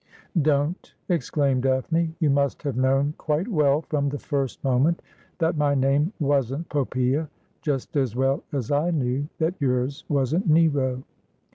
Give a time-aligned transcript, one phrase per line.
[0.55, 5.03] 'Don't,' exclaimed Daphne;' you must have known quite well from the first moment
[5.37, 7.27] that my name wasn't Popp^a,
[7.61, 11.03] just as well as I knew that yours wasn't Nero.'